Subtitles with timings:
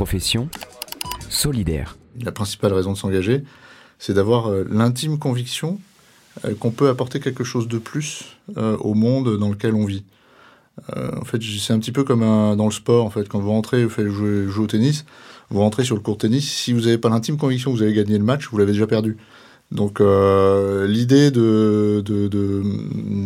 [0.00, 0.48] Profession
[1.28, 1.98] solidaire.
[2.24, 3.44] La principale raison de s'engager,
[3.98, 5.78] c'est d'avoir euh, l'intime conviction
[6.46, 10.04] euh, qu'on peut apporter quelque chose de plus euh, au monde dans lequel on vit.
[10.90, 13.04] en fait, c'est un petit peu comme dans le sport.
[13.04, 15.04] En fait, quand vous rentrez, vous faites jouer, au tennis,
[15.50, 16.50] vous rentrez sur le court tennis.
[16.50, 18.86] Si vous n'avez pas l'intime conviction que vous allez gagner le match, vous l'avez déjà
[18.86, 19.18] perdu.
[19.72, 22.02] Donc l'idée de,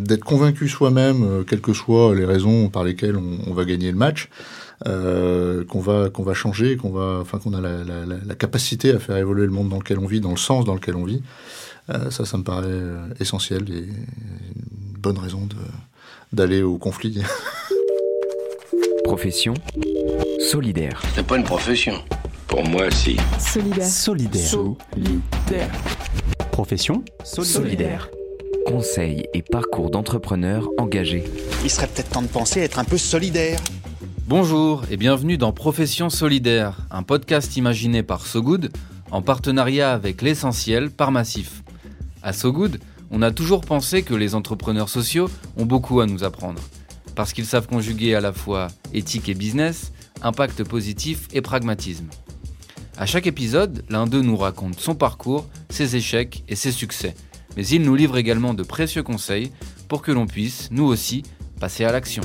[0.04, 4.28] d'être convaincu soi-même, quelles que soient les raisons par lesquelles on va gagner le match,
[4.86, 9.16] euh, qu'on va qu'on va changer, qu'on va, enfin qu'on a la, capacité à faire
[9.16, 11.22] évoluer le monde dans lequel on vit, dans le sens dans lequel on vit.
[11.90, 15.48] Euh, ça, ça me paraît euh, essentiel et une bonne raison
[16.32, 17.22] d'aller au conflit.
[19.04, 19.54] Profession
[20.40, 21.00] solidaire.
[21.14, 21.94] C'est pas une profession.
[22.48, 23.16] Pour moi, si.
[23.38, 23.86] Solidaire.
[23.86, 24.46] Solidaire.
[24.46, 25.70] Solidaire.
[26.54, 28.08] Profession solidaire.
[28.64, 31.24] Conseils et parcours d'entrepreneurs engagés.
[31.64, 33.58] Il serait peut-être temps de penser à être un peu solidaire.
[34.28, 38.70] Bonjour et bienvenue dans Profession Solidaire, un podcast imaginé par SoGood
[39.10, 41.64] en partenariat avec l'essentiel par Massif.
[42.22, 42.78] À SoGood,
[43.10, 46.62] on a toujours pensé que les entrepreneurs sociaux ont beaucoup à nous apprendre,
[47.16, 49.90] parce qu'ils savent conjuguer à la fois éthique et business,
[50.22, 52.06] impact positif et pragmatisme.
[52.96, 57.16] À chaque épisode, l'un d'eux nous raconte son parcours, ses échecs et ses succès,
[57.56, 59.50] mais il nous livre également de précieux conseils
[59.88, 61.24] pour que l'on puisse, nous aussi,
[61.58, 62.22] passer à l'action.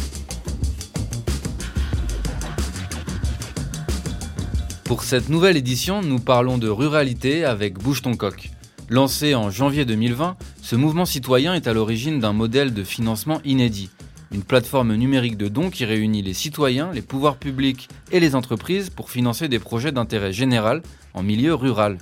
[4.84, 8.52] Pour cette nouvelle édition, nous parlons de ruralité avec Bouge ton coq.
[8.90, 13.90] Lancé en janvier 2020, ce mouvement citoyen est à l'origine d'un modèle de financement inédit.
[14.32, 18.92] Une plateforme numérique de dons qui réunit les citoyens, les pouvoirs publics et les entreprises
[18.92, 20.84] pour financer des projets d'intérêt général
[21.16, 21.98] en milieu rural.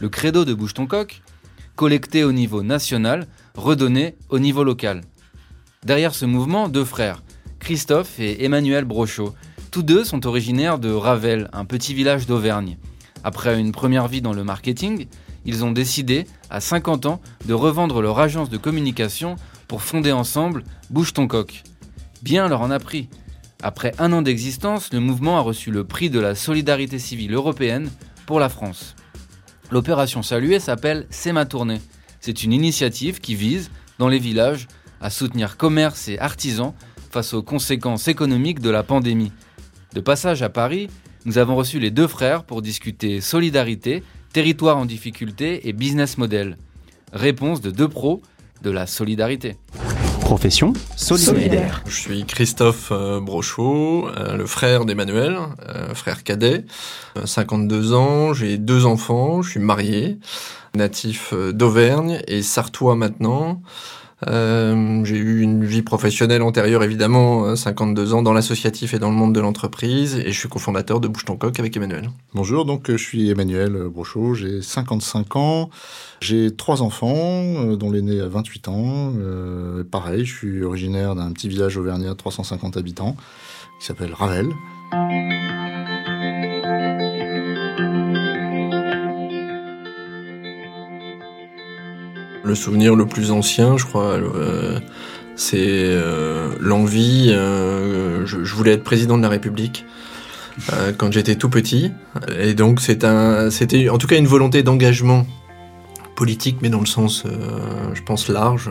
[0.00, 1.22] Le credo de Bouge ton coq
[1.76, 5.02] Collecter au niveau national, redonner au niveau local.
[5.84, 7.22] Derrière ce mouvement, deux frères,
[7.60, 9.32] Christophe et Emmanuel Brochot,
[9.70, 12.78] tous deux sont originaires de Ravel, un petit village d'Auvergne.
[13.22, 15.06] Après une première vie dans le marketing,
[15.44, 19.36] ils ont décidé, à 50 ans, de revendre leur agence de communication
[19.68, 21.62] pour fonder ensemble Bouge ton coq.
[22.22, 23.08] Bien leur en a pris.
[23.62, 27.90] Après un an d'existence, le mouvement a reçu le prix de la solidarité civile européenne
[28.26, 28.96] pour la France.
[29.70, 31.80] L'opération saluée s'appelle C'est ma tournée.
[32.20, 34.66] C'est une initiative qui vise, dans les villages,
[35.00, 36.74] à soutenir commerce et artisans
[37.10, 39.32] face aux conséquences économiques de la pandémie.
[39.94, 40.88] De passage à Paris,
[41.24, 44.02] nous avons reçu les deux frères pour discuter solidarité,
[44.32, 46.56] territoire en difficulté et business model.
[47.12, 48.22] Réponse de deux pros
[48.62, 49.56] de la solidarité.
[50.20, 51.82] Profession solidaire.
[51.86, 55.38] Je suis Christophe euh, Brochot, euh, le frère d'Emmanuel,
[55.68, 56.64] euh, frère cadet,
[57.24, 60.18] 52 ans, j'ai deux enfants, je suis marié,
[60.74, 63.62] natif d'Auvergne et sartois maintenant.
[64.26, 69.10] Euh, j'ai eu une vie professionnelle antérieure, évidemment, 52 euh, ans dans l'associatif et dans
[69.10, 72.10] le monde de l'entreprise, et je suis cofondateur de Bouche ton coq avec Emmanuel.
[72.34, 75.70] Bonjour, donc euh, je suis Emmanuel Brochot, j'ai 55 ans,
[76.20, 79.12] j'ai trois enfants, dont l'aîné a 28 ans.
[79.90, 83.16] pareil, je suis originaire d'un petit village auvergnat de 350 habitants,
[83.78, 84.48] qui s'appelle Ravel.
[92.48, 94.80] Le souvenir le plus ancien, je crois, euh,
[95.36, 97.26] c'est euh, l'envie.
[97.28, 99.84] Euh, je, voulais être président de la République
[100.96, 101.92] quand j'étais tout petit,
[102.40, 105.26] et donc c'était en tout cas une volonté d'engagement
[106.16, 107.24] politique, mais dans le sens,
[107.92, 108.68] je pense large,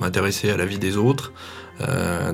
[0.00, 1.32] m'intéresser à la vie des autres.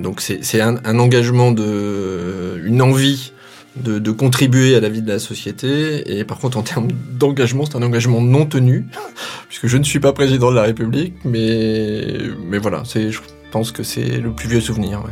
[0.01, 3.34] donc c'est un, engagement de, une envie
[3.77, 6.19] de, contribuer à la vie de la société.
[6.19, 8.87] Et par contre, en termes d'engagement, c'est un engagement non tenu,
[9.49, 13.19] puisque je ne suis pas président de la République, mais, mais voilà, je
[13.51, 15.03] pense que c'est le plus vieux souvenir.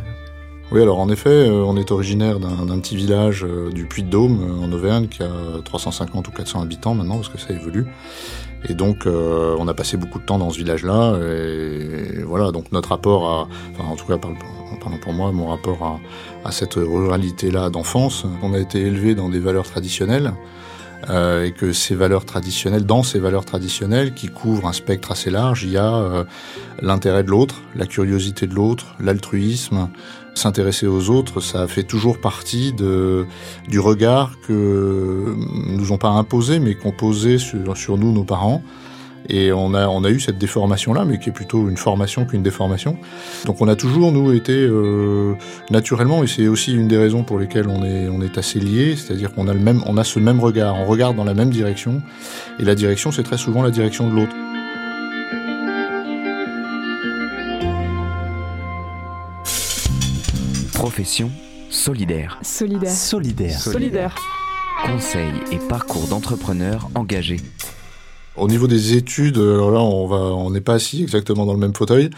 [0.73, 4.65] Oui, alors en effet, euh, on est originaire d'un petit village euh, du Puy-de-Dôme, euh,
[4.65, 7.85] en Auvergne, qui a 350 ou 400 habitants maintenant, parce que ça évolue.
[8.69, 11.17] Et donc, on a passé beaucoup de temps dans ce village-là.
[11.19, 15.83] Et voilà, donc notre rapport à, enfin, en tout cas, parlant pour moi, mon rapport
[15.83, 15.99] à,
[16.47, 18.25] à cette ruralité-là d'enfance.
[18.41, 20.33] On a été élevé dans des valeurs traditionnelles.
[21.09, 25.29] Euh, et que ces valeurs traditionnelles, dans ces valeurs traditionnelles qui couvrent un spectre assez
[25.29, 26.23] large, il y a euh,
[26.81, 29.89] l'intérêt de l'autre, la curiosité de l'autre, l'altruisme,
[30.33, 33.25] s'intéresser aux autres, ça fait toujours partie de,
[33.67, 35.35] du regard que
[35.67, 38.63] nous ont pas imposé, mais qu'ont posé sur, sur nous nos parents.
[39.29, 42.43] Et on a, on a eu cette déformation-là, mais qui est plutôt une formation qu'une
[42.43, 42.97] déformation.
[43.45, 45.35] Donc on a toujours, nous, été euh,
[45.69, 48.95] naturellement, et c'est aussi une des raisons pour lesquelles on est, on est assez liés,
[48.95, 51.49] c'est-à-dire qu'on a, le même, on a ce même regard, on regarde dans la même
[51.49, 52.01] direction,
[52.59, 54.35] et la direction, c'est très souvent la direction de l'autre.
[60.73, 61.31] Profession
[61.69, 62.39] solidaire.
[62.43, 62.91] Solidaire.
[62.91, 63.59] Solidaire.
[63.59, 64.15] Solidaire.
[64.85, 67.39] Conseils et parcours d'entrepreneurs engagés.
[68.35, 71.59] Au niveau des études, alors là, on va, on n'est pas assis exactement dans le
[71.59, 72.09] même fauteuil.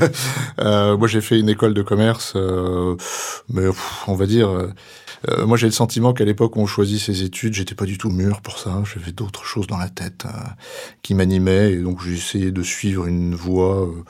[0.60, 2.96] euh, moi, j'ai fait une école de commerce, euh,
[3.50, 3.64] mais
[4.06, 4.48] on va dire,
[5.28, 7.98] euh, moi, j'ai le sentiment qu'à l'époque où on choisit ses études, j'étais pas du
[7.98, 8.82] tout mûr pour ça.
[8.94, 10.30] J'avais d'autres choses dans la tête euh,
[11.02, 14.04] qui m'animaient, et donc j'ai essayé de suivre une voie euh,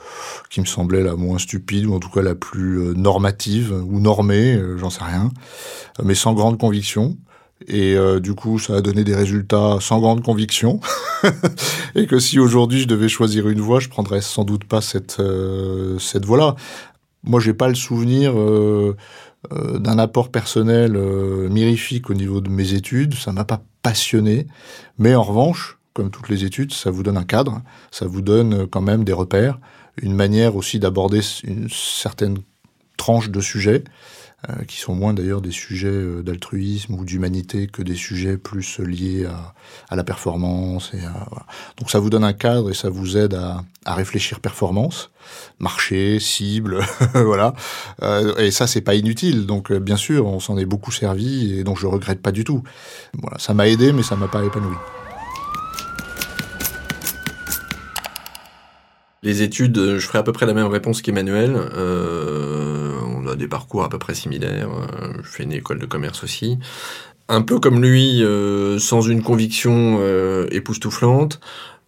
[0.49, 3.99] qui me semblait la moins stupide, ou en tout cas la plus euh, normative ou
[3.99, 5.31] normée, euh, j'en sais rien,
[6.01, 7.17] mais sans grande conviction.
[7.67, 10.79] Et euh, du coup, ça a donné des résultats sans grande conviction.
[11.95, 15.19] et que si aujourd'hui je devais choisir une voie, je prendrais sans doute pas cette
[15.19, 16.55] euh, cette voie-là.
[17.23, 18.95] Moi, j'ai pas le souvenir euh,
[19.51, 20.93] d'un apport personnel
[21.49, 23.13] mirifique au niveau de mes études.
[23.13, 24.47] Ça m'a pas passionné,
[24.97, 27.61] mais en revanche, comme toutes les études, ça vous donne un cadre,
[27.91, 29.59] ça vous donne quand même des repères,
[30.01, 32.37] une manière aussi d'aborder une certaine
[32.97, 33.83] tranche de sujets
[34.49, 38.79] euh, qui sont moins d'ailleurs des sujets euh, d'altruisme ou d'humanité que des sujets plus
[38.79, 39.27] liés
[39.89, 40.95] à, la performance.
[40.95, 41.01] Et.
[41.77, 45.11] Donc ça vous donne un cadre et ça vous aide à, réfléchir performance,
[45.59, 46.79] marché, cible,
[47.13, 47.53] voilà.
[48.01, 49.45] Euh, et ça c'est pas inutile.
[49.45, 52.63] Donc bien sûr on s'en est beaucoup servi et donc je regrette pas du tout.
[53.21, 54.75] Voilà, ça m'a aidé mais ça m'a pas épanoui.
[59.21, 61.55] Les études, je ferai à peu près la même réponse qu'Emmanuel.
[63.31, 64.69] A des parcours à peu près similaires.
[64.69, 66.57] Euh, Je fais une école de commerce aussi.
[67.29, 71.39] Un peu comme lui, euh, sans une conviction euh, époustouflante.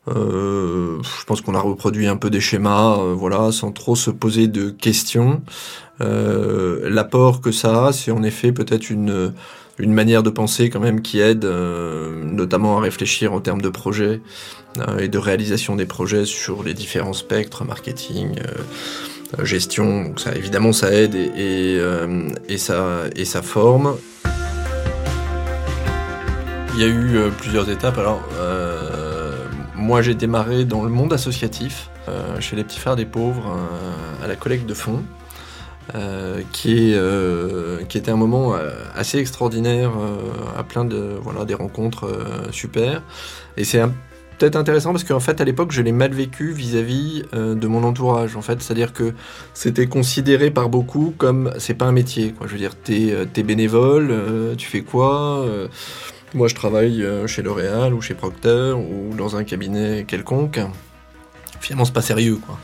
[0.07, 4.69] Je pense qu'on a reproduit un peu des schémas, voilà, sans trop se poser de
[4.69, 5.41] questions.
[5.99, 9.33] L'apport que ça a, c'est en effet peut-être une
[9.79, 14.21] une manière de penser quand même qui aide, notamment à réfléchir en termes de projets
[14.79, 18.39] euh, et de réalisation des projets sur les différents spectres, marketing,
[19.41, 20.03] gestion.
[20.03, 22.57] Donc ça, évidemment, ça aide euh, et
[23.25, 23.95] ça forme.
[26.75, 27.97] Il y a eu euh, plusieurs étapes.
[27.97, 29.35] Alors, euh,
[29.75, 34.23] moi, j'ai démarré dans le monde associatif, euh, chez les petits frères des pauvres, euh,
[34.25, 35.03] à la collecte de fonds.
[35.95, 41.17] Euh, qui est euh, qui était un moment euh, assez extraordinaire euh, à plein de
[41.21, 43.01] voilà des rencontres euh, super
[43.57, 43.91] et c'est un-
[44.37, 47.83] peut-être intéressant parce qu'en fait à l'époque je l'ai mal vécu vis-à-vis euh, de mon
[47.83, 49.13] entourage en fait c'est à dire que
[49.53, 53.25] c'était considéré par beaucoup comme c'est pas un métier quoi je veux dire t'es euh,
[53.43, 55.45] bénévole euh, tu fais quoi
[56.33, 60.59] moi je travaille chez L'Oréal ou chez Procter ou dans un cabinet quelconque
[61.59, 62.57] finalement c'est pas sérieux quoi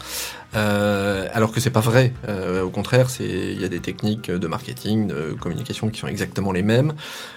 [0.53, 2.11] alors que c'est pas vrai.
[2.27, 6.63] Au contraire, il y a des techniques de marketing, de communication qui sont exactement les
[6.63, 6.93] mêmes.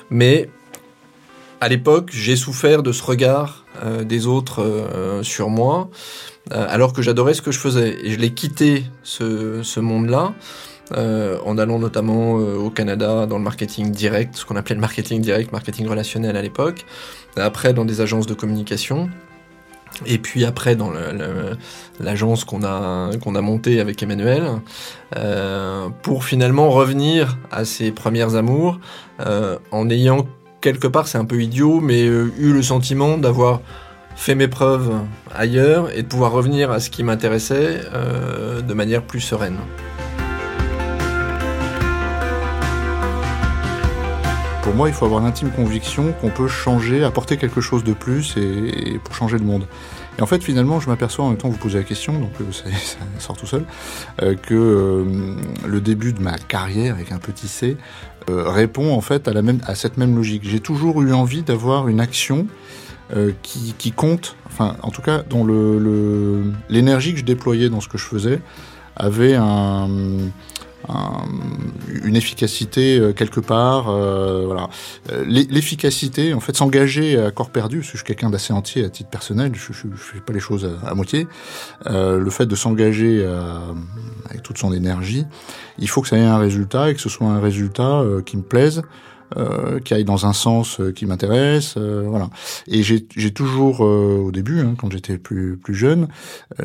[0.08, 0.48] Mais
[1.62, 5.90] à l'époque, j'ai souffert de ce regard euh, des autres euh, sur moi,
[6.50, 7.98] euh, alors que j'adorais ce que je faisais.
[8.02, 10.34] Et je l'ai quitté ce, monde-là.
[10.92, 15.52] en allant notamment au Canada dans le marketing direct, ce qu'on appelait le marketing direct,
[15.52, 16.84] marketing relationnel à l'époque,
[17.36, 19.08] après dans des agences de communication,
[20.04, 20.90] et puis après dans
[22.00, 24.44] l'agence qu'on a qu'on a montée avec Emmanuel,
[26.02, 28.80] pour finalement revenir à ses premières amours,
[29.70, 30.26] en ayant
[30.62, 33.60] quelque part, c'est un peu idiot, mais euh, eu le sentiment d'avoir
[34.16, 34.92] fait mes preuves
[35.34, 39.58] ailleurs et de pouvoir revenir à ce qui m'intéressait euh, de manière plus sereine.
[44.62, 48.36] Pour moi, il faut avoir l'intime conviction qu'on peut changer, apporter quelque chose de plus
[48.36, 49.66] et, pour changer le monde.
[50.18, 52.44] Et en fait, finalement, je m'aperçois en même temps, vous posez la question, donc euh,
[52.52, 52.64] ça,
[53.18, 53.64] sort tout seul,
[54.46, 57.76] que le début de ma carrière avec un petit C
[58.30, 60.42] euh, répond en fait à, la même, à cette même logique.
[60.44, 62.46] J'ai toujours eu envie d'avoir une action
[63.14, 67.68] euh, qui, qui compte, enfin, en tout cas, dont le- le- l'énergie que je déployais
[67.68, 68.40] dans ce que je faisais
[68.96, 69.88] avait un,
[70.88, 71.26] un-
[72.04, 73.88] une efficacité euh, quelque part.
[73.88, 74.68] euh, voilà.
[75.10, 78.52] Euh, l'e- L'efficacité, en fait, s'engager à corps perdu, parce que je suis quelqu'un d'assez
[78.52, 81.26] entier à titre personnel, je, je fais pas les choses à, à moitié.
[81.86, 83.24] Euh, le fait de s'engager
[84.28, 85.24] avec toute son énergie,
[85.78, 88.42] il faut que ça ait un résultat et que ce soit un résultat qui me
[88.42, 88.82] plaise.
[89.36, 92.28] Euh, qui aille dans un sens euh, qui m'intéresse, euh, voilà.
[92.66, 96.08] Et j'ai toujours, euh, au début, hein, quand j'étais plus plus jeune,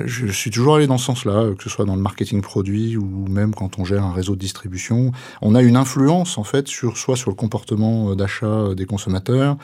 [0.05, 3.25] je suis toujours allé dans ce sens-là, que ce soit dans le marketing produit ou
[3.29, 5.11] même quand on gère un réseau de distribution.
[5.41, 9.57] On a une influence en fait sur soit sur le comportement d'achat des consommateurs,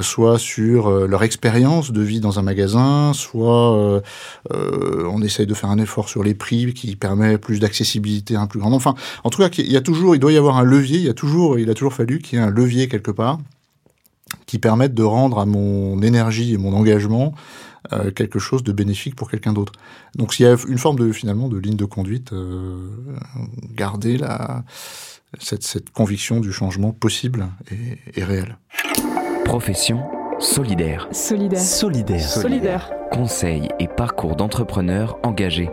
[0.00, 4.02] soit sur leur expérience de vie dans un magasin, soit
[4.50, 8.46] on essaye de faire un effort sur les prix qui permet plus d'accessibilité à un
[8.46, 8.72] plus grand.
[8.72, 10.98] Enfin, en tout cas, il y a toujours, il doit y avoir un levier.
[10.98, 13.38] Il y a toujours, il a toujours fallu qu'il y ait un levier quelque part
[14.46, 17.34] qui permette de rendre à mon énergie et mon engagement
[17.92, 19.72] euh, quelque chose de bénéfique pour quelqu'un d'autre.
[20.16, 22.88] Donc, il y a une forme de finalement de ligne de conduite, euh,
[23.74, 24.64] garder la
[25.40, 28.56] cette, cette conviction du changement possible et, et réel.
[29.44, 30.04] Profession
[30.38, 31.08] solidaire.
[31.12, 31.60] Solidaire.
[31.60, 32.28] Solidaire.
[32.28, 32.92] Solidaire.
[33.10, 35.70] Conseils et parcours d'entrepreneurs engagés.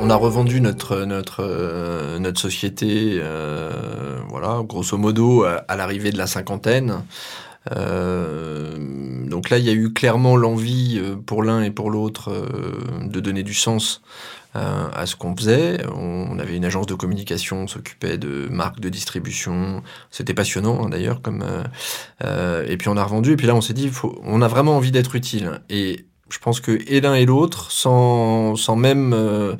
[0.00, 0.92] On a revendu notre
[1.40, 7.04] euh, société, euh, voilà, grosso modo à, l'arrivée de la cinquantaine.
[7.74, 8.76] Euh,
[9.28, 12.32] donc là, il y a eu clairement l'envie pour l'un et pour l'autre
[13.02, 14.02] de donner du sens
[14.54, 15.78] à ce qu'on faisait.
[15.96, 19.82] On avait une agence de communication, on s'occupait de marques de distribution.
[20.10, 21.22] C'était passionnant hein, d'ailleurs.
[21.22, 21.44] Comme
[22.22, 23.32] et puis on a revendu.
[23.32, 25.60] Et puis là, on s'est dit, faut, on a vraiment envie d'être utile.
[26.30, 29.54] Je pense que et l'un et l'autre, sans, sans même euh,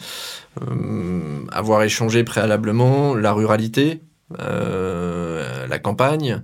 [0.62, 4.00] euh, avoir échangé préalablement, la ruralité,
[4.40, 6.42] euh, la campagne.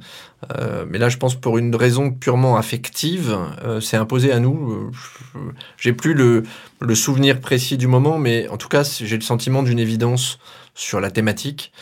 [0.88, 3.38] Mais là, je pense pour une raison purement affective,
[3.80, 4.90] c'est imposé à nous.
[5.76, 6.42] J'ai plus le,
[6.80, 10.38] le souvenir précis du moment, mais en tout cas, j'ai le sentiment d'une évidence
[10.74, 11.72] sur la thématique.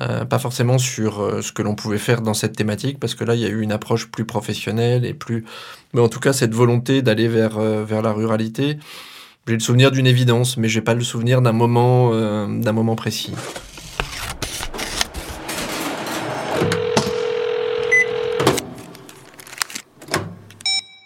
[0.00, 3.24] Euh, pas forcément sur euh, ce que l'on pouvait faire dans cette thématique, parce que
[3.24, 5.44] là, il y a eu une approche plus professionnelle et plus.
[5.92, 8.78] Mais en tout cas, cette volonté d'aller vers, euh, vers la ruralité,
[9.46, 13.32] j'ai le souvenir d'une évidence, mais j'ai pas le souvenir d'un moment, moment précis.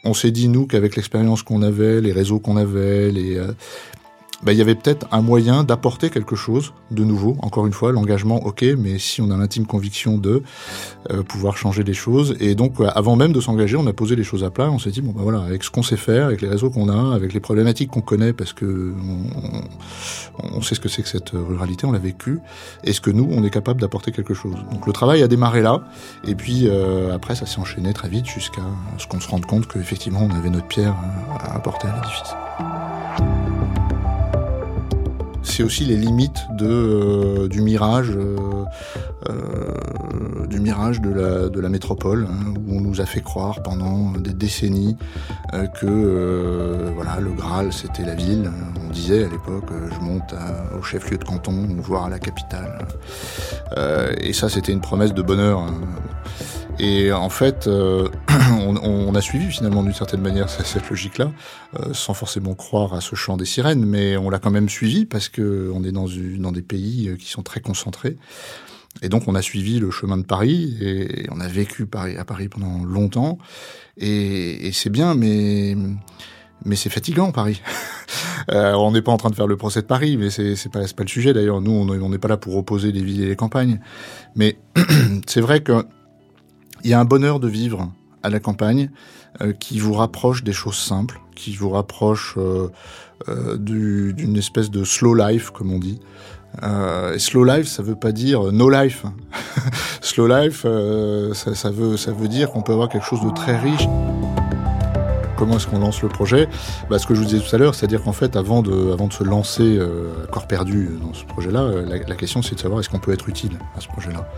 [0.05, 3.43] On s'est dit, nous, qu'avec l'expérience qu'on avait, les réseaux qu'on avait, les,
[4.43, 7.37] bah, il y avait peut-être un moyen d'apporter quelque chose de nouveau.
[7.41, 10.43] Encore une fois, l'engagement, ok, mais si on a l'intime conviction de
[11.11, 12.37] euh, pouvoir changer les choses.
[12.41, 14.71] Et donc, avant même de s'engager, on a posé les choses à plat.
[14.71, 16.89] On s'est dit, bon, bah voilà, avec ce qu'on sait faire, avec les réseaux qu'on
[16.89, 21.09] a, avec les problématiques qu'on connaît, parce que on, on sait ce que c'est que
[21.09, 22.39] cette ruralité, on l'a vécu.
[22.85, 24.55] Est-ce que nous, on est capable d'apporter quelque chose?
[24.71, 25.83] Donc, le travail a démarré là.
[26.27, 28.63] Et puis, euh, après, ça s'est enchaîné très vite jusqu'à
[28.99, 30.95] ce qu'on se rende compte qu'effectivement, on avait notre pierre
[31.41, 33.38] à apporter à l'édifice
[35.59, 38.37] c'est aussi les limites euh, du mirage, euh,
[39.29, 43.61] euh, du mirage de la, de la métropole, hein, où on nous a fait croire
[43.65, 44.97] pendant des décennies
[45.81, 48.49] que voilà le Graal c'était la ville.
[48.87, 50.33] On disait à l'époque, je monte
[50.79, 52.87] au chef-lieu de canton, voire à la capitale.
[54.21, 55.59] Et ça, c'était une promesse de bonheur.
[55.59, 55.75] hein.
[56.81, 58.09] Et en fait, euh,
[58.53, 61.33] on, on a suivi finalement d'une certaine manière cette logique-là,
[61.81, 65.05] euh, sans forcément croire à ce chant des sirènes, mais on l'a quand même suivi
[65.05, 68.17] parce que on est dans, une- dans des pays euh, qui sont très concentrés.
[69.03, 72.49] Et donc on a suivi le chemin de Paris et on a vécu à Paris
[72.49, 73.39] pendant longtemps.
[73.97, 75.77] Et, et c'est bien, mais
[76.65, 77.61] mais c'est fatigant Paris.
[78.51, 80.73] Euh, on n'est pas en train de faire le procès de Paris, mais c'est c'est
[80.73, 81.61] pas pas le sujet d'ailleurs.
[81.61, 83.79] Nous on n'est pas là pour opposer les villes et les campagnes.
[84.37, 84.57] Mais
[85.27, 85.85] c'est vrai que
[86.85, 87.91] il y a un bonheur de vivre
[88.23, 88.91] à la campagne
[89.41, 92.69] euh, qui vous rapproche des choses simples, qui vous rapproche euh,
[93.29, 96.01] euh, du- d'une espèce de slow life, comme on dit.
[97.15, 99.05] Et slow life, ça veut pas dire no life.
[100.01, 100.63] slow life,
[101.35, 103.87] ça veut, ça veut dire qu'on peut avoir quelque chose de très riche.
[105.39, 106.49] Comment est-ce qu'on lance le projet
[106.91, 109.07] bah, Ce que je vous disais tout à l'heure, c'est-à-dire qu'en fait, avant de, avant
[109.07, 112.81] de se lancer euh, corps perdu dans ce projet-là, euh, la, question c'est de savoir
[112.81, 114.29] est-ce qu'on peut être utile à ce projet-là.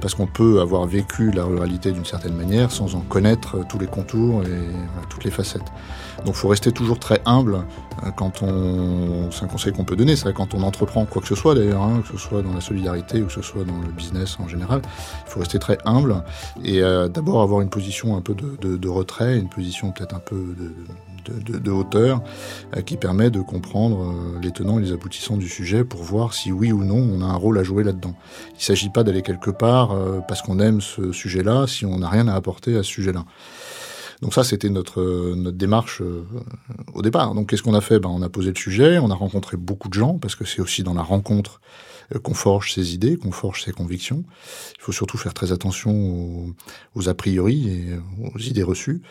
[0.00, 3.80] Parce qu'on peut avoir vécu la ruralité d'une certaine manière sans en connaître euh, tous
[3.80, 5.66] les contours et toutes les facettes.
[6.26, 7.64] Donc il faut rester toujours très humble
[8.04, 9.30] euh, quand on...
[9.30, 11.82] C'est un conseil qu'on peut donner, c'est quand on entreprend quoi que ce soit d'ailleurs,
[11.82, 14.48] hein, que ce soit dans la solidarité ou que ce soit dans le business en
[14.48, 14.82] général.
[15.26, 16.22] Il faut rester très humble
[16.62, 20.14] et euh, d'abord avoir une position un peu de, de, de retrait, une position peut-être
[20.14, 20.74] un peu de,
[21.30, 22.22] de, de, hauteur
[22.76, 26.34] euh, qui permet de comprendre euh, les tenants et les aboutissants du sujet pour voir
[26.34, 28.14] si oui ou non on a un rôle à jouer là-dedans.
[28.52, 31.98] Il ne s'agit pas d'aller quelque part euh, parce qu'on aime ce sujet-là si on
[31.98, 33.24] n'a rien à apporter à ce sujet-là.
[34.22, 36.24] Donc ça, c'était notre, notre démarche euh,
[36.94, 37.34] au départ.
[37.34, 37.98] Donc qu'est-ce qu'on a fait?
[37.98, 40.60] Ben, On a posé le sujet, on a rencontré beaucoup de gens, parce que c'est
[40.60, 41.60] aussi dans la rencontre
[42.14, 44.24] euh, qu'on forge ses idées, qu'on forge ses convictions.
[44.78, 46.54] Il faut surtout faire très attention
[46.94, 47.94] aux, a priori et
[48.34, 49.02] aux idées reçues.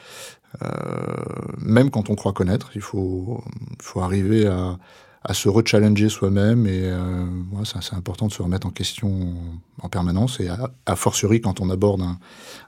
[0.62, 0.69] Euh,
[1.59, 3.43] même quand on croit connaître, il faut,
[3.81, 4.77] faut arriver à,
[5.27, 9.34] à se rechallenger soi-même et euh, ouais, c'est important de se remettre en question
[9.82, 12.20] en permanence et à, à fortiori quand on aborde un,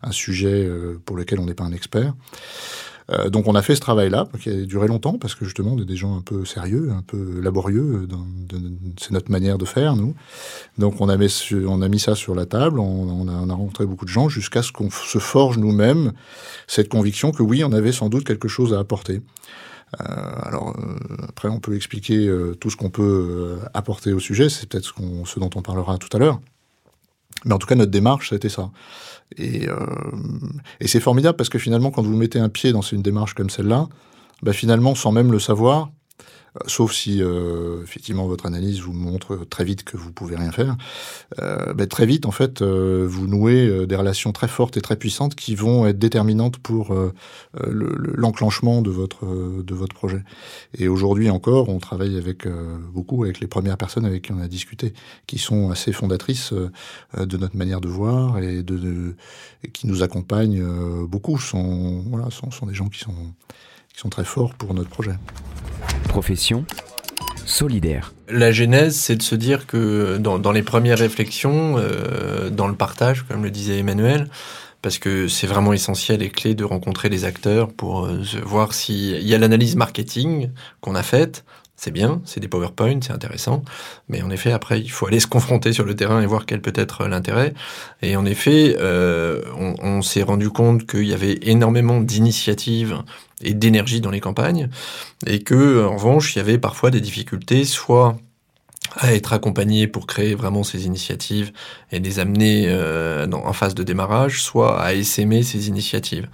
[0.02, 2.14] un sujet euh, pour lequel on n'est pas un expert.
[3.10, 5.82] Euh, donc on a fait ce travail-là, qui a duré longtemps, parce que justement, on
[5.82, 8.60] est des gens un peu sérieux, un peu laborieux, de-
[9.00, 10.14] c'est notre manière de faire, nous.
[10.78, 11.34] Donc on a mis,
[11.68, 14.10] on a mis ça sur la table, on, on a, on a rencontré beaucoup de
[14.10, 16.12] gens, jusqu'à ce qu'on se forge nous-mêmes
[16.68, 19.22] cette conviction que oui, on avait sans doute quelque chose à apporter.
[20.02, 20.04] Euh,
[20.44, 24.68] alors euh, après, on peut expliquer euh, tout ce qu'on peut apporter au sujet, c'est
[24.68, 24.94] peut-être ce,
[25.26, 26.40] ce dont on parlera tout à l'heure.
[27.46, 28.72] Mais en tout cas, notre démarche, c'était ça.
[29.38, 29.76] Et, euh,
[30.80, 33.50] et c'est formidable parce que finalement, quand vous mettez un pied dans une démarche comme
[33.50, 33.88] celle-là,
[34.44, 35.90] bah finalement, sans même le savoir,
[36.66, 40.76] sauf si euh, effectivement votre analyse vous montre très vite que vous pouvez rien faire.
[41.40, 44.96] Euh, très vite, en fait, euh, vous nouez euh, des relations très fortes et très
[44.96, 47.14] puissantes qui vont être déterminantes pour euh,
[47.62, 49.26] euh, le- le- l'enclenchement de votre
[49.64, 50.24] de votre projet.
[50.78, 52.48] Et aujourd'hui encore, on travaille avec
[52.94, 54.94] beaucoup avec les premières personnes avec qui on a discuté,
[55.28, 58.64] qui sont assez fondatrices euh, de notre manière de voir et
[59.74, 61.38] qui nous accompagnent euh, beaucoup.
[61.38, 63.14] Sont voilà, sont des gens qui sont
[63.98, 65.14] qui sont très forts pour notre projet.
[66.08, 66.66] Profession
[67.46, 68.14] solidaire.
[68.30, 72.76] La genèse, c'est de se dire que dans, dans les premières réflexions, euh, dans le
[72.76, 74.28] partage, comme le disait Emmanuel,
[74.84, 79.24] parce que c'est vraiment essentiel et clé de rencontrer les acteurs pour euh, voir s'il
[79.24, 81.44] y a l'analyse marketing qu'on a faite.
[81.78, 83.64] C'est bien, c'est des PowerPoint, c'est intéressant.
[84.10, 86.60] Mais en effet, après, il faut aller se confronter sur le terrain et voir quel
[86.60, 87.54] peut être l'intérêt.
[88.02, 92.98] Et en effet, euh, on s'est rendu compte qu'il y avait énormément d'initiatives
[93.42, 94.70] et d'énergie dans les campagnes
[95.26, 98.18] et que en revanche il y avait parfois des difficultés soit
[98.98, 101.52] à être accompagné pour créer vraiment ces initiatives
[101.92, 106.28] et les amener euh, en phase de démarrage, soit à essaimer ces initiatives.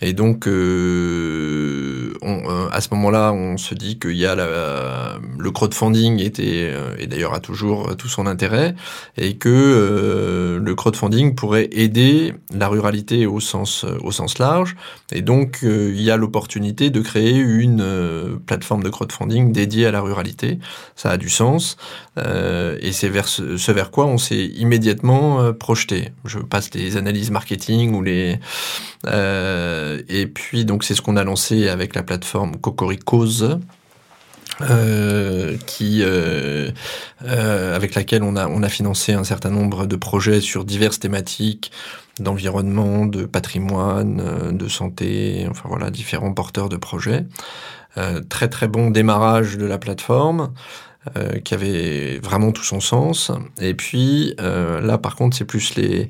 [0.00, 5.18] Et donc, euh, on, euh, à ce moment-là, on se dit qu'il y a la-
[5.38, 8.74] le crowdfunding était euh, et d'ailleurs a toujours tout son intérêt,
[9.16, 14.76] et que euh, le crowdfunding pourrait aider la ruralité au sens au sens large.
[15.12, 19.86] Et donc, euh, il y a l'opportunité de créer une euh, plateforme de crowdfunding dédiée
[19.86, 20.58] à la ruralité.
[20.96, 21.76] Ça a du sens.
[22.18, 26.12] Euh, et c'est vers ce, vers quoi on s'est immédiatement euh, projeté.
[26.24, 28.38] Je passe les analyses marketing ou les
[29.06, 33.58] euh, et puis donc c'est ce qu'on a lancé avec la plateforme Cocoricose.
[35.66, 36.02] Qui
[37.24, 41.72] avec laquelle on a on a financé un certain nombre de projets sur diverses thématiques
[42.18, 47.24] d'environnement, de patrimoine, de santé, enfin voilà différents porteurs de projets.
[48.28, 50.52] Très très bon démarrage de la plateforme
[51.16, 53.32] euh, qui avait vraiment tout son sens.
[53.60, 56.08] Et puis euh, là, par contre, c'est plus les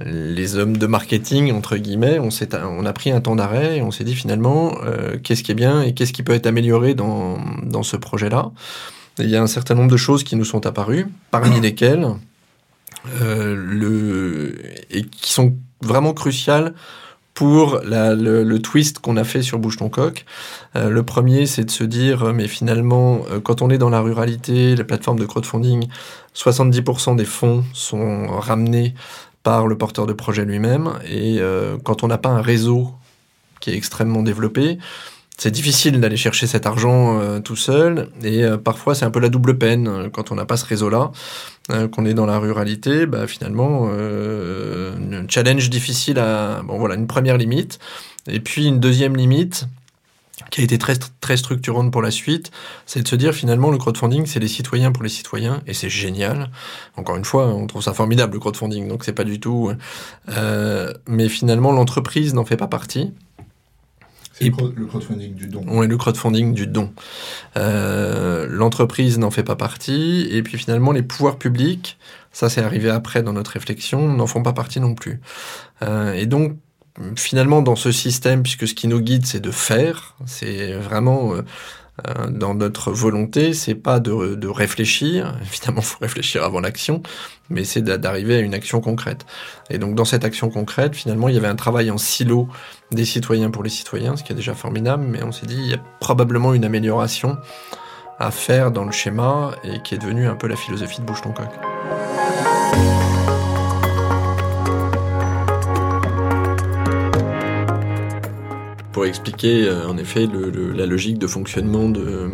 [0.00, 2.18] les hommes de marketing entre guillemets.
[2.18, 5.42] On s'est on a pris un temps d'arrêt et on s'est dit finalement euh, qu'est-ce
[5.42, 8.52] qui est bien et qu'est-ce qui peut être amélioré dans dans ce projet-là.
[9.18, 12.06] Et Il y a un certain nombre de choses qui nous sont apparues, parmi lesquelles
[13.20, 14.56] euh, le
[14.90, 16.74] et qui sont vraiment cruciales
[17.34, 20.24] pour le, twist qu'on a fait sur Bouge ton coq.
[20.76, 23.90] Euh, le premier, c'est de se dire, euh, mais finalement, euh, quand on est dans
[23.90, 25.88] la ruralité, les plateformes de crowdfunding,
[26.34, 28.94] 70% des fonds sont ramenés
[29.42, 30.92] par le porteur de projet lui-même.
[31.10, 31.40] Et
[31.82, 32.92] quand on n'a pas un réseau
[33.60, 34.78] qui est extrêmement développé,
[35.42, 38.10] c'est difficile d'aller chercher cet argent euh, tout seul.
[38.22, 40.64] Et euh, parfois, c'est un peu la double peine euh, quand on n'a pas ce
[40.64, 41.10] réseau-là,
[41.72, 43.06] euh, qu'on est dans la ruralité.
[43.06, 46.62] Bah, finalement, euh, un challenge difficile à.
[46.62, 47.80] Bon, voilà, une première limite.
[48.28, 49.66] Et puis une deuxième limite
[50.52, 52.52] qui a été très, très structurante pour la suite,
[52.86, 55.88] c'est de se dire finalement le crowdfunding c'est les citoyens pour les citoyens et c'est
[55.88, 56.50] génial.
[56.96, 59.72] Encore une fois, on trouve ça formidable le crowdfunding, donc c'est pas du tout.
[61.08, 63.12] Mais finalement l'entreprise n'en fait pas partie.
[64.32, 65.64] C'est le crowdfunding du don.
[65.68, 66.92] On est le crowdfunding du don.
[67.56, 71.98] Euh, L'entreprise n'en fait pas partie, et puis finalement les pouvoirs publics,
[72.32, 75.20] ça c'est arrivé après dans notre réflexion, n'en font pas partie non plus.
[75.82, 76.56] Euh, et donc
[77.16, 81.42] finalement dans ce système, puisque ce qui nous guide c'est de faire, c'est vraiment euh,
[82.30, 87.02] dans notre volonté, c'est pas de, de réfléchir, évidemment faut réfléchir avant l'action,
[87.50, 89.26] mais c'est d'arriver à une action concrète.
[89.70, 92.48] Et donc dans cette action concrète, finalement il y avait un travail en silo
[92.90, 95.70] des citoyens pour les citoyens, ce qui est déjà formidable, mais on s'est dit il
[95.70, 97.36] y a probablement une amélioration
[98.18, 101.22] à faire dans le schéma et qui est devenue un peu la philosophie de Bouge
[109.04, 110.28] Expliquer euh, en effet
[110.74, 112.30] la logique de fonctionnement de,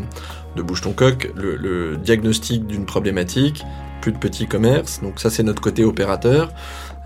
[0.57, 3.64] de Bouge ton coq, le, diagnostic d'une problématique,
[4.00, 6.52] plus de petits commerces, donc ça c'est notre côté opérateur.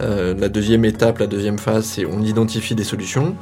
[0.00, 3.36] Euh, la deuxième étape, la deuxième phase, c'est on identifie des solutions.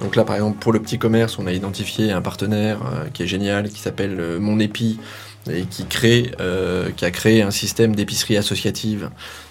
[0.00, 3.24] Donc là, par exemple, pour le petit commerce, on a identifié un partenaire euh, qui
[3.24, 5.00] est génial, qui s'appelle Mon Épi,
[5.50, 5.66] et
[6.40, 9.10] euh, qui a créé un système d'épicerie associative.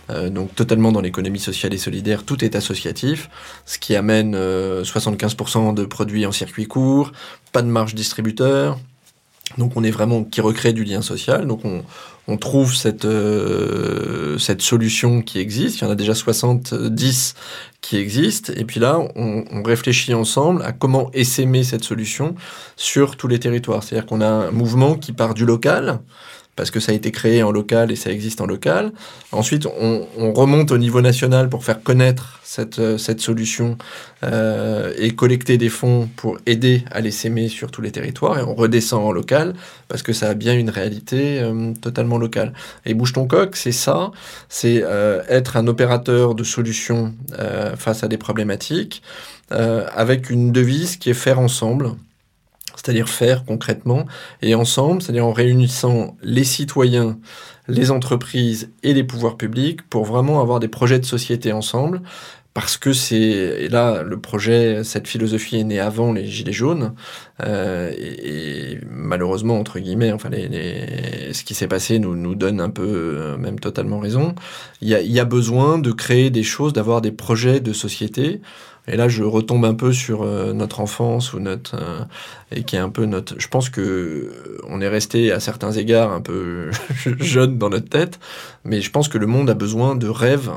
[0.10, 3.30] Euh, donc totalement dans l'économie sociale et solidaire, tout est associatif,
[3.66, 7.12] ce qui amène 75% de produits en circuit court,
[7.52, 8.80] pas de marge distributeur.
[9.58, 11.48] Donc on est vraiment qui recrée du lien social.
[11.48, 11.84] Donc on,
[12.28, 15.80] on trouve cette euh, cette solution qui existe.
[15.80, 17.36] Il y en a déjà 70
[17.82, 18.52] qui existent.
[18.56, 22.36] Et puis là, on, on réfléchit ensemble à comment essaimer cette solution
[22.76, 23.84] sur tous les territoires.
[23.84, 26.00] C'est-à-dire qu'on a un mouvement qui part du local
[26.58, 28.92] parce que ça a été créé en local et ça existe en local.
[29.32, 33.78] Ensuite, on, on remonte au niveau national pour faire connaître cette, euh, cette solution
[34.24, 38.40] euh, et collecter des fonds pour aider à les s'aimer sur tous les territoires.
[38.40, 39.54] Et on redescend en local
[39.88, 42.54] parce que ça a bien une réalité euh, totalement locale.
[42.86, 44.12] Et Bouge ton coq, c'est ça,
[44.50, 47.14] c'est euh, être un opérateur de solutions
[47.78, 49.04] face à des problématiques
[49.50, 51.92] avec une devise qui est faire ensemble
[52.88, 54.06] c'est-à-dire faire concrètement
[54.42, 57.20] et ensemble, c'est-à-dire en réunissant les citoyens,
[57.68, 62.02] les entreprises et les pouvoirs publics pour vraiment avoir des projets de société ensemble.
[62.54, 66.96] Parce que c'est là le projet, cette philosophie est née avant les gilets jaunes
[67.44, 73.38] euh, et, malheureusement entre guillemets, enfin ce qui s'est passé nous donne un peu euh,
[73.38, 74.34] même totalement raison.
[74.82, 78.42] Il y a besoin de créer des choses, d'avoir des projets de société
[78.90, 82.06] et là, je retombe un peu sur euh, notre enfance ou notre euh,
[82.52, 83.36] et qui est un peu notre.
[83.38, 86.72] Je pense que euh, on est resté à certains égards un peu
[87.20, 88.18] jeune dans notre tête,
[88.64, 90.52] mais je pense que le monde a besoin de rêves.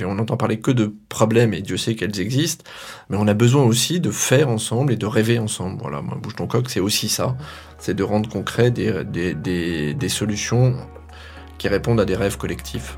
[0.00, 2.64] On n'entend parler que de problèmes et Dieu sait qu'elles existent,
[3.10, 5.78] mais on a besoin aussi de faire ensemble et de rêver ensemble.
[5.80, 7.36] Voilà, moi, bouge ton coq, c'est aussi ça,
[7.78, 10.76] c'est de rendre concret des, des solutions
[11.58, 12.96] qui répondent à des rêves collectifs.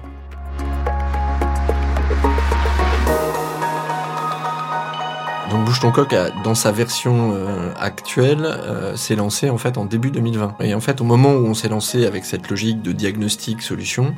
[5.51, 9.85] Donc Bouge ton coq, dans sa version euh, actuelle, euh, s'est lancé en fait en
[9.85, 10.57] début 2020.
[10.61, 14.15] Et en fait, au moment où on s'est lancé avec cette logique de diagnostic solution,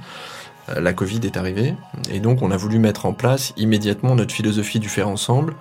[0.69, 1.75] euh, la Covid est arrivée,
[2.11, 5.55] et donc on a voulu mettre en place immédiatement notre philosophie du faire ensemble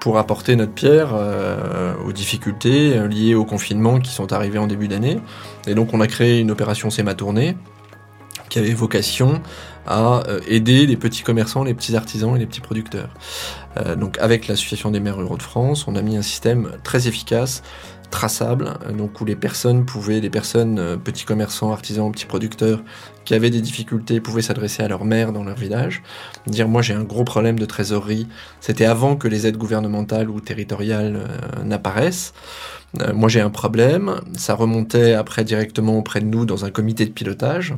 [0.00, 1.14] pour apporter notre pierre
[2.04, 5.18] aux difficultés liées au confinement qui sont arrivées en début d'année.
[5.66, 7.56] Et donc on a créé une opération SEMA tournée
[8.48, 9.40] qui avait vocation
[9.86, 13.10] à euh, aider les petits commerçants, les petits artisans et les petits producteurs.
[13.76, 17.06] Euh, donc avec l'association des maires ruraux de France, on a mis un système très
[17.06, 17.62] efficace,
[18.14, 22.80] traçable, donc où les personnes pouvaient, les personnes, euh, petits commerçants, artisans, petits producteurs,
[23.24, 26.00] qui avaient des difficultés, pouvaient s'adresser à leur maire dans leur village,
[26.46, 28.28] dire moi j'ai un gros problème de trésorerie.
[28.60, 32.34] C'était avant que les aides gouvernementales ou territoriales euh, n'apparaissent.
[33.00, 34.20] Euh, moi j'ai un problème.
[34.36, 37.74] Ça remontait après directement auprès de nous dans un comité de pilotage.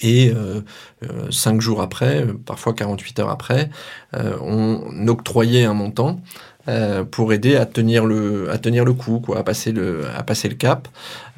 [0.00, 0.60] Et euh,
[1.04, 3.70] euh, cinq jours après, parfois 48 heures après,
[4.14, 6.20] euh, on octroyait un montant
[6.68, 10.22] euh, pour aider à tenir le à tenir le coup, quoi, à passer le à
[10.22, 10.88] passer le cap.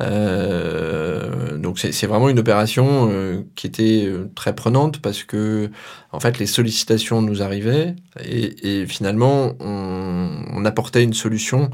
[0.00, 3.10] Euh, donc c'est vraiment une opération
[3.54, 5.70] qui était très prenante parce que
[6.12, 11.70] en fait les sollicitations nous arrivaient et, et finalement on, on apportait une solution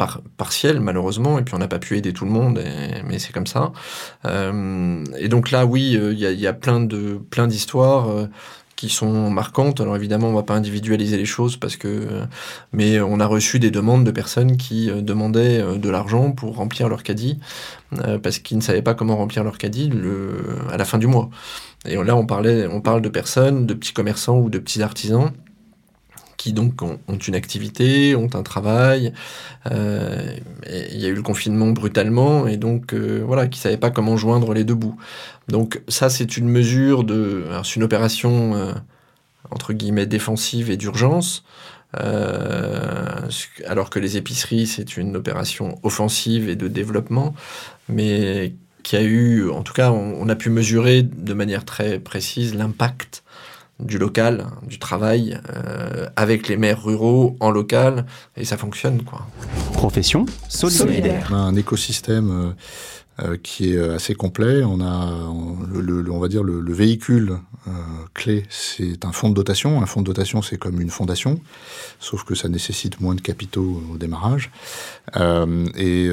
[0.00, 2.58] par, partiel malheureusement et puis on n'a pas pu aider tout le monde
[3.04, 3.70] mais c'est comme ça.
[4.24, 8.08] Euh, et donc là oui il euh, y, a, y, a, plein de plein d'histoires
[8.08, 8.26] euh,
[8.76, 9.82] qui sont marquantes.
[9.82, 12.08] Alors évidemment on va pas individualiser les choses parce que
[12.72, 17.02] mais on a reçu des demandes de personnes qui demandaient de l'argent pour remplir leur
[17.02, 17.38] caddie
[18.22, 19.90] parce qu'ils ne savaient pas comment remplir leur caddie
[20.72, 21.28] à la fin du mois.
[21.84, 25.30] Et là on parlait on parle de personnes de petits commerçants ou de petits artisans
[26.40, 26.98] qui donc ont,
[27.28, 29.12] une activité, ont un travail.
[29.70, 30.34] Euh,
[30.66, 34.16] il y a eu le confinement brutalement et donc euh, voilà, qui savaient pas comment
[34.16, 34.96] joindre les deux bouts.
[35.48, 38.72] Donc ça, c'est une mesure de, c'est une opération euh,
[39.50, 41.44] entre guillemets défensive et d'urgence.
[42.00, 43.28] Euh,
[43.66, 47.34] alors que les épiceries, c'est une opération offensive et de développement,
[47.90, 52.54] mais qui a eu, en tout cas, on a pu mesurer de manière très précise
[52.54, 53.24] l'impact
[53.82, 59.02] du local, du travail, euh, avec les maires ruraux en local, et ça fonctionne.
[59.02, 59.26] quoi.
[59.72, 61.28] Profession solidaire.
[61.30, 62.50] On a un écosystème euh,
[63.22, 64.62] euh, qui est assez complet.
[64.64, 67.38] On a, on, le, le, on va dire, le, le véhicule
[67.68, 67.70] euh,
[68.14, 69.82] clé, c'est un fonds de dotation.
[69.82, 71.40] Un fonds de dotation, c'est comme une fondation,
[71.98, 74.50] sauf que ça nécessite moins de capitaux au démarrage.
[75.16, 76.08] Euh, et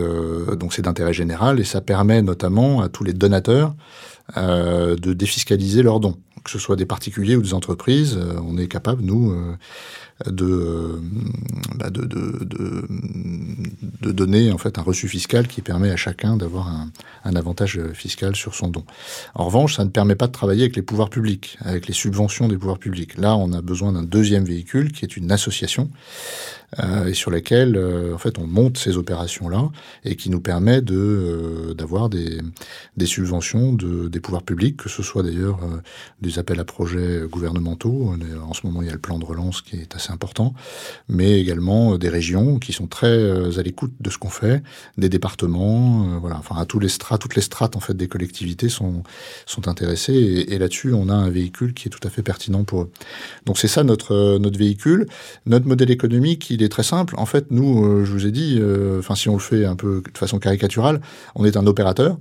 [0.58, 3.73] donc c'est d'intérêt général, et ça permet notamment à tous les donateurs
[4.36, 8.69] de défiscaliser leurs dons que ce soit des particuliers ou des entreprises, euh, on est
[8.69, 9.57] capable, nous, euh,
[10.25, 11.01] de,
[11.75, 12.07] bah de,
[14.12, 16.89] donner en fait un reçu fiscal qui permet à chacun d'avoir un,
[17.36, 18.83] avantage fiscal sur son don.
[19.36, 22.47] En revanche, ça ne permet pas de travailler avec les pouvoirs publics, avec les subventions
[22.47, 23.17] des pouvoirs publics.
[23.17, 25.91] Là, on a besoin d'un deuxième véhicule qui est une association
[26.66, 26.66] euh,
[27.08, 29.69] et sur laquelle euh, en fait on monte ces opérations là
[30.03, 32.41] et qui nous permet de euh, d'avoir des,
[32.97, 35.82] des subventions de, des pouvoirs publics, que ce soit d'ailleurs euh,
[36.21, 38.13] des appels à projets gouvernementaux.
[38.41, 40.53] En ce moment, il y a le plan de relance qui est assez important,
[41.08, 44.62] mais également des régions qui sont très à l'écoute de ce qu'on fait,
[44.97, 48.69] des départements, voilà, enfin à tous les strates, toutes les strates en fait des collectivités
[48.69, 49.03] sont
[49.45, 52.65] sont intéressées et, et là-dessus on a un véhicule qui est tout à fait pertinent
[52.65, 52.91] pour eux.
[53.45, 55.08] Donc c'est ça notre notre véhicule,
[55.45, 57.13] notre modèle économique, il est très simple.
[57.17, 59.76] En fait, nous, euh, je vous ai dit, enfin euh, si on le fait un
[59.76, 61.02] peu de façon caricaturale,
[61.36, 62.17] on est un opérateur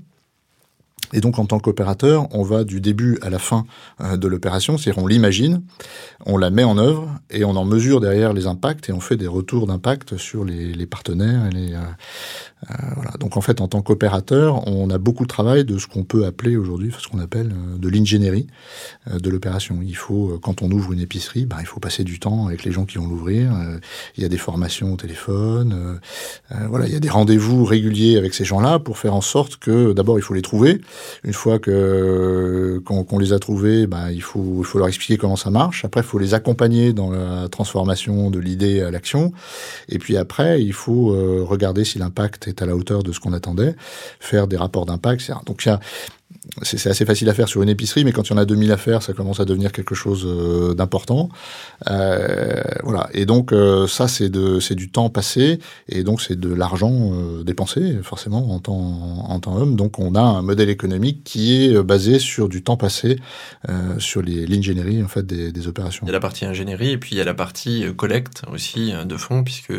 [1.15, 3.65] Et donc, en tant qu'opérateur, on va du début à la fin
[4.03, 5.63] euh, de l'opération, c'est-à-dire on l'imagine,
[6.27, 9.17] on la met en œuvre et on en mesure derrière les impacts et on fait
[9.17, 11.47] des retours d'impact sur les, les, partenaires.
[11.47, 11.75] Et les,
[12.71, 13.19] euh.
[13.19, 16.25] Donc, en fait, en tant qu'opérateur, on a beaucoup de travail de ce qu'on peut
[16.25, 18.47] appeler aujourd'hui, ce qu'on appelle euh, de l'ingénierie
[19.11, 19.79] euh, de l'opération.
[19.83, 22.73] Il faut, quand on ouvre une épicerie, bah, il faut passer du temps avec les
[22.73, 23.53] gens qui vont l'ouvrir.
[24.17, 26.01] il y a des formations au téléphone.
[26.69, 29.93] voilà, il y a des rendez-vous réguliers avec ces gens-là pour faire en sorte que,
[29.93, 30.81] d'abord, il faut les trouver
[31.25, 35.37] une fois que qu'on les a trouvés, bah, il faut il faut leur expliquer comment
[35.37, 35.85] ça marche.
[35.85, 39.33] Après, il faut les accompagner dans la transformation de l'idée à l'action.
[39.89, 41.15] Et puis après, il faut
[41.47, 43.75] regarder si l'impact est à la hauteur de ce qu'on attendait,
[44.21, 45.31] faire des rapports d'impact.
[45.47, 45.63] Donc
[46.63, 48.73] c'est assez facile à faire sur une épicerie, mais quand il y en a 2000
[48.73, 51.29] à faire, ça commence à devenir quelque chose euh, d'important.
[51.91, 53.09] Euh, voilà.
[53.13, 57.13] Et donc euh, ça, c'est du temps passé, et donc c'est de l'argent
[57.45, 58.77] dépensé, forcément en temps,
[59.29, 59.77] en temps homme.
[59.77, 63.19] Donc on a un modèle économique qui est basé sur du temps passé,
[63.99, 66.07] sur l'ingénierie en fait des, des opérations.
[66.07, 68.93] Il y a la partie ingénierie, et puis il y a la partie collecte aussi
[69.05, 69.73] de fonds, puisque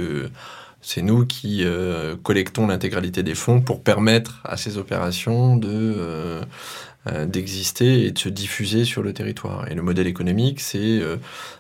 [0.88, 6.41] c'est nous qui euh, collectons l'intégralité des fonds pour permettre à ces opérations de euh,
[7.08, 9.69] euh, d'exister et de se diffuser sur le territoire.
[9.69, 11.02] Et le modèle économique, c'est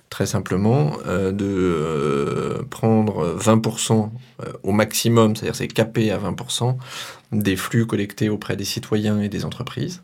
[0.09, 4.11] très simplement de prendre 20%
[4.63, 6.77] au maximum, c'est-à-dire c'est capé à 20%
[7.33, 10.03] des flux collectés auprès des citoyens et des entreprises.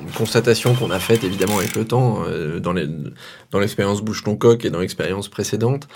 [0.00, 2.24] Une constatation qu'on a faite évidemment avec le temps
[2.62, 2.72] dans
[3.58, 5.86] l'expérience dans Bouche ton coq et dans l'expérience précédente,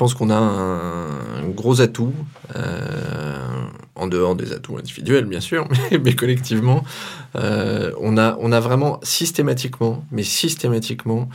[0.00, 2.14] pense qu'on a un, gros atout,
[2.56, 3.38] euh,
[3.96, 5.68] en dehors des atouts individuels bien sûr,
[6.02, 6.84] mais, collectivement,
[7.36, 11.28] euh, on, a, on a vraiment systématiquement, mais systématiquement,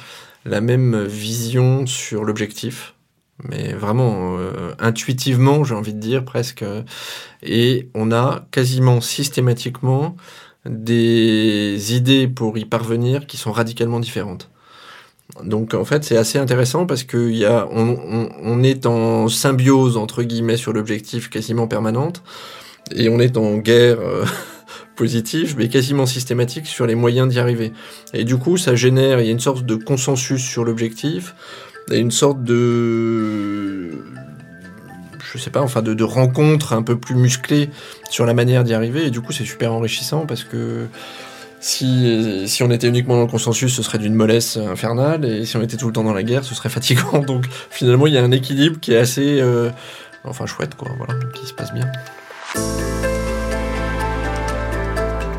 [0.45, 2.95] la même vision sur l'objectif,
[3.43, 6.65] mais vraiment euh, intuitivement, j'ai envie de dire presque,
[7.43, 10.15] et on a quasiment systématiquement
[10.67, 14.49] des idées pour y parvenir qui sont radicalement différentes.
[15.43, 19.97] Donc en fait c'est assez intéressant parce que y a, on, on, est en symbiose
[19.97, 22.23] entre guillemets sur l'objectif quasiment permanente
[22.95, 24.23] et on est en guerre euh,
[24.95, 27.73] positive mais quasiment systématique sur les moyens d'y arriver.
[28.13, 31.35] Et du coup ça génère, il y a une sorte de consensus sur l'objectif
[31.91, 33.91] et une sorte de
[35.33, 37.69] je sais pas, enfin de, de rencontre un peu plus musclée
[38.09, 40.87] sur la manière d'y arriver et du coup c'est super enrichissant parce que
[41.65, 45.57] si, si on était uniquement dans le consensus, ce serait d'une mollesse infernale, et si
[45.57, 47.17] on était tout le temps dans la guerre, ce serait fatigant.
[47.27, 49.71] Donc finalement, il y a un équilibre qui est assez, euh,
[50.25, 51.91] enfin chouette, quoi, voilà, qui se passe bien.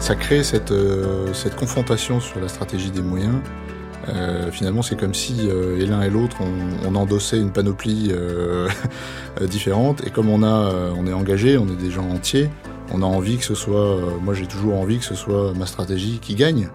[0.00, 3.36] Ça crée cette, euh, confrontation sur la stratégie des moyens.
[4.08, 8.68] Euh, finalement, c'est comme si euh, l'un et l'autre on, on, endossait une panoplie euh,
[9.42, 10.04] différente.
[10.04, 12.50] Et comme on a, on est engagé, on est des gens entiers,
[12.92, 15.66] on a envie que ce soit, euh, moi j'ai toujours envie que ce soit ma
[15.66, 16.68] stratégie qui gagne.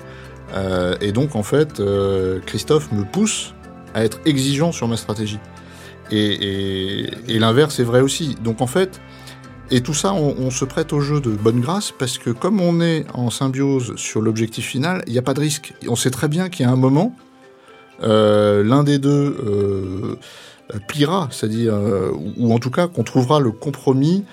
[0.53, 3.53] Euh, et donc en fait, euh, Christophe me pousse
[3.93, 5.39] à être exigeant sur ma stratégie.
[6.11, 8.35] Et, et, et l'inverse est vrai aussi.
[8.43, 8.99] Donc en fait,
[9.69, 12.59] et tout ça, on, on, se prête au jeu de bonne grâce parce que comme
[12.59, 15.73] on est en symbiose sur l'objectif final, il n'y a pas de risque.
[15.87, 17.15] On sait très bien qu'il y a un moment,
[18.03, 23.51] euh, l'un des deux euh, pliera, c'est-à-dire, euh, ou en tout cas qu'on trouvera le
[23.51, 24.25] compromis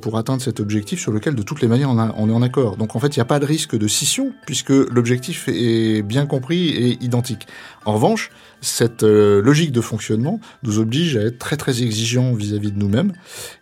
[0.00, 2.42] pour atteindre cet objectif sur lequel de toutes les manières on, a, on est en
[2.42, 2.76] accord.
[2.76, 6.26] Donc en fait, il n'y a pas de risque de scission puisque l'objectif est bien
[6.26, 7.46] compris et identique.
[7.84, 12.72] En revanche, cette euh, logique de fonctionnement nous oblige à être très très exigeants vis-à-vis
[12.72, 13.12] de nous-mêmes.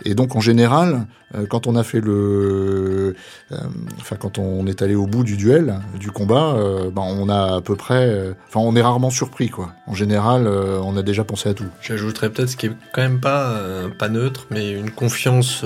[0.05, 3.15] Et donc en général, euh, quand on a fait le,
[3.53, 3.57] euh,
[4.01, 7.57] enfin quand on est allé au bout du duel, du combat, euh, ben, on a
[7.57, 9.73] à peu près, euh, enfin on est rarement surpris quoi.
[9.87, 11.67] En général, on a déjà pensé à tout.
[11.83, 13.61] J'ajouterais peut-être ce qui est quand même pas
[13.99, 15.65] pas neutre, mais une confiance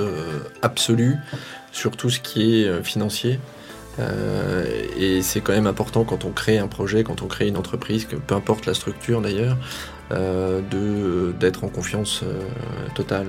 [0.63, 1.17] absolue
[1.73, 3.39] sur tout ce qui est financier.
[3.99, 4.65] Euh,
[4.99, 8.05] et c'est quand même important quand on crée un projet, quand on crée une entreprise,
[8.05, 9.57] que peu importe la structure d'ailleurs,
[10.13, 10.61] euh,
[11.39, 12.41] d'être en confiance euh,
[12.95, 13.27] totale.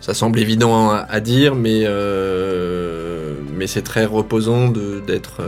[0.00, 3.34] Ça semble évident à, dire, mais euh,
[3.66, 5.40] c'est très reposant d'être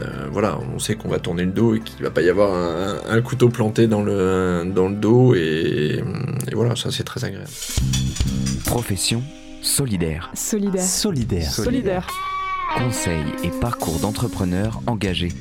[0.00, 2.54] euh, voilà, on sait qu'on va tourner le dos et qu'il va pas y avoir
[2.54, 6.02] un, un, couteau planté dans le dans le dos et,
[6.50, 7.50] et voilà, ça c'est très agréable.
[8.66, 9.22] Profession
[9.62, 10.30] solidaire.
[10.34, 10.84] Solidaire.
[10.84, 11.52] Solidaire.
[11.52, 12.06] Solidaire.
[12.78, 15.32] Conseils et parcours d'entrepreneurs engagés.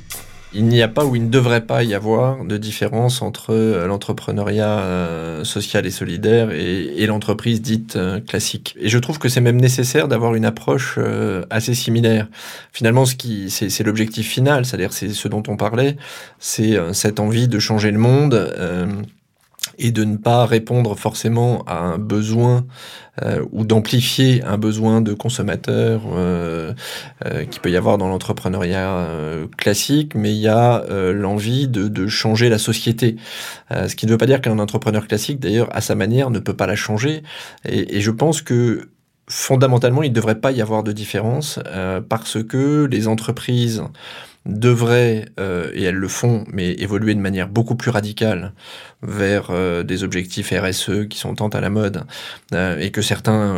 [0.51, 3.53] Il n'y a pas ou il ne devrait pas y avoir de différence entre
[3.85, 8.75] l'entrepreneuriat euh, social et solidaire et, l'entreprise dite euh, classique.
[8.79, 12.27] Et je trouve que c'est même nécessaire d'avoir une approche euh, assez similaire.
[12.71, 15.97] Finalement, ce qui c'est l'objectif final, c'est-à-dire c'est ce dont on parlait,
[16.39, 18.49] c'est cette envie de changer le monde
[19.77, 22.65] et de ne pas répondre forcément à un besoin
[23.21, 26.73] euh, ou d'amplifier un besoin de consommateur euh,
[27.25, 29.07] euh, qui peut y avoir dans l'entrepreneuriat
[29.57, 33.15] classique, mais il y a l'envie de, de, changer la société.
[33.71, 36.55] ce qui ne veut pas dire qu'un entrepreneur classique, d'ailleurs, à sa manière, ne peut
[36.55, 37.23] pas la changer.
[37.65, 38.89] Et, et je pense que
[39.27, 41.59] fondamentalement, il ne devrait pas y avoir de différence
[42.09, 43.83] parce que les entreprises
[44.45, 48.53] devraient, euh, et elles le font, mais évoluer de manière beaucoup plus radicale
[49.01, 52.03] vers euh, des objectifs RSE qui sont tant à la mode,
[52.53, 53.57] euh, et que certains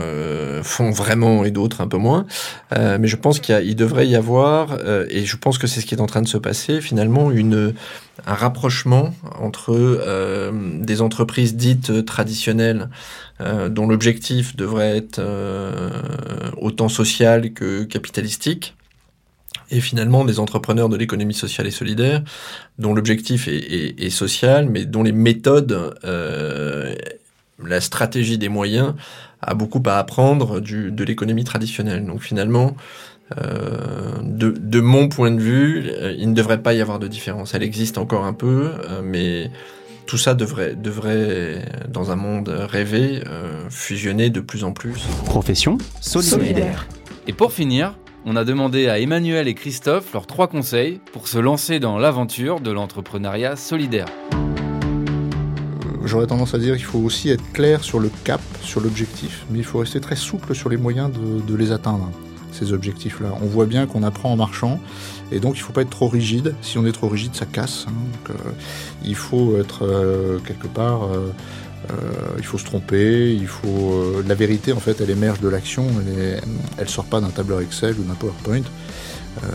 [0.63, 2.25] font vraiment et d'autres un peu moins.
[2.71, 4.77] mais je pense qu'il devrait y avoir,
[5.09, 7.73] et je pense que c'est ce qui est en train de se passer, finalement, une,
[8.25, 10.03] un rapprochement entre
[10.79, 12.89] des entreprises dites traditionnelles,
[13.69, 15.21] dont l'objectif devrait être
[16.57, 18.75] autant social que capitalistique,
[19.71, 22.21] et finalement des entrepreneurs de l'économie sociale et solidaire,
[22.77, 26.93] dont l'objectif est, social, mais dont les méthodes, euh,
[27.63, 28.93] la stratégie des moyens
[29.41, 32.05] a beaucoup à apprendre du, de l'économie traditionnelle.
[32.05, 32.75] Donc finalement,
[33.37, 33.77] euh,
[34.21, 37.53] de, de, mon point de vue, euh, il ne devrait pas y avoir de différence.
[37.53, 38.71] Elle existe encore un peu,
[39.03, 39.49] mais
[40.05, 43.23] tout ça devrait, devrait, dans un monde rêvé,
[43.69, 44.99] fusionner de plus en plus.
[45.25, 46.87] Profession solidaire.
[47.27, 51.37] Et pour finir, on a demandé à Emmanuel et Christophe leurs trois conseils pour se
[51.37, 54.07] lancer dans l'aventure de l'entrepreneuriat solidaire.
[56.03, 59.59] J'aurais tendance à dire qu'il faut aussi être clair sur le cap, sur l'objectif, mais
[59.59, 62.11] il faut rester très souple sur les moyens de, les atteindre,
[62.51, 63.29] ces objectifs-là.
[63.41, 64.79] On voit bien qu'on apprend en marchant,
[65.31, 66.55] et donc il ne faut pas être trop rigide.
[66.61, 67.85] Si on est trop rigide, ça casse.
[67.87, 67.93] Hein.
[68.29, 68.33] euh,
[69.03, 71.03] il faut être euh, quelque part...
[71.03, 71.31] Euh,
[71.89, 71.93] euh,
[72.37, 75.85] il faut se tromper, il faut euh, la vérité en fait elle émerge de l'action,
[75.99, 76.41] elle,
[76.77, 78.61] elle sort pas d'un tableur Excel ou d'un PowerPoint.
[78.61, 79.47] Euh,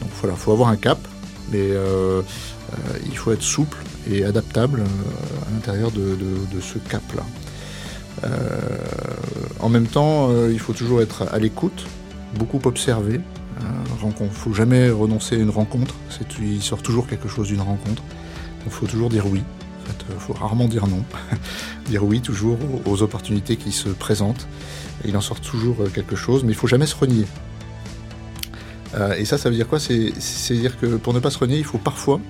[0.00, 0.98] donc voilà, faut avoir un cap,
[1.52, 1.70] mais
[3.06, 3.78] il faut être souple
[4.10, 4.82] et adaptable
[5.46, 7.24] à l'intérieur de, ce cap-là.
[9.60, 11.86] en même temps, il faut toujours être à l'écoute,
[12.34, 13.20] beaucoup observer.
[13.60, 15.94] Il ne faut jamais renoncer à une rencontre.
[16.40, 18.02] Il sort toujours quelque chose d'une rencontre.
[18.66, 19.42] Il faut toujours dire oui.
[20.10, 21.04] Il faut rarement dire non.
[21.86, 24.46] dire oui toujours aux opportunités qui se présentent.
[25.04, 27.26] il en sort toujours euh, quelque chose, mais il faut jamais se renier.
[28.94, 29.78] Euh, et ça, ça veut dire quoi?
[29.78, 32.20] C'est dire que pour ne pas se renier, il faut parfois,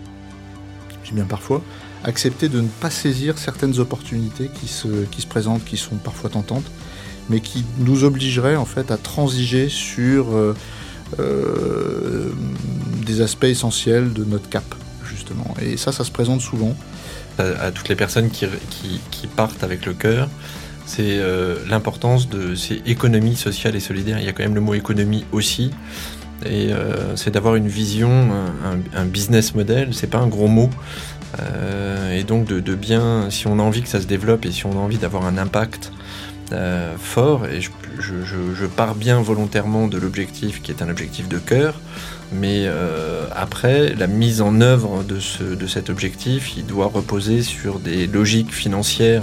[1.05, 1.62] j'ai bien parfois,
[2.05, 4.88] accepter de ne pas saisir certaines opportunités qui se,
[5.29, 6.71] présentent, qui sont parfois tentantes,
[7.29, 10.29] mais qui nous obligeraient en fait à transiger sur
[11.18, 12.31] euh,
[13.07, 14.64] des aspects essentiels de notre cap,
[15.05, 15.55] justement.
[15.62, 16.77] Et ça, ça se présente souvent
[17.38, 18.48] à, toutes les personnes qui,
[19.37, 20.29] partent avec le cœur,
[20.87, 24.18] c'est euh, l'importance de ces économies sociales et solidaires.
[24.18, 25.70] Il y a quand même le mot économie aussi.
[26.46, 28.31] Et euh, c'est d'avoir une vision,
[28.94, 30.70] un, business model, c'est pas un gros mot.
[31.40, 34.64] Euh, et donc de, bien, si on a envie que ça se développe et si
[34.66, 35.92] on a envie d'avoir un impact
[36.98, 41.80] fort, et je, pars bien volontairement de l'objectif qui est un objectif de cœur,
[42.32, 47.42] mais euh, après, la mise en œuvre de, ce, de cet objectif, il doit reposer
[47.42, 49.22] sur des logiques financières,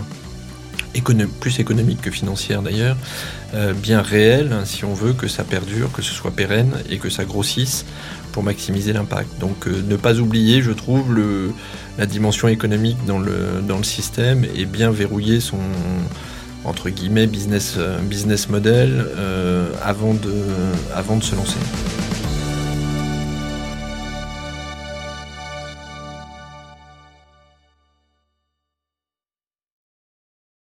[1.39, 2.97] plus économiques que financières d'ailleurs,
[3.53, 7.09] euh, bien réelles, si on veut que ça perdure, que ce soit pérenne et que
[7.09, 7.85] ça grossisse
[8.31, 9.39] pour maximiser l'impact.
[9.39, 11.51] Donc euh, ne pas oublier, je trouve, le,
[11.97, 15.59] la dimension économique dans le, dans le système et bien verrouiller son
[16.65, 17.77] entre guillemets business,
[18.09, 19.07] business model
[20.13, 20.31] de,
[20.93, 21.59] avant de se lancer.